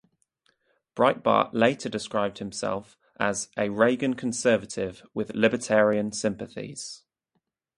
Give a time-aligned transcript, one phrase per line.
[0.95, 7.03] Breitbart later described himself as "a Reagan conservative" with libertarian sympathies.